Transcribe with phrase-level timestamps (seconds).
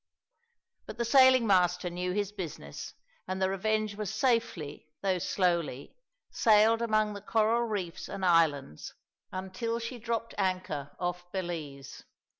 [0.87, 2.95] But the sailing master knew his business,
[3.27, 5.95] and the Revenge was safely, though slowly,
[6.31, 8.95] sailed among the coral reefs and islands
[9.31, 12.03] until she dropped anchor off Belize.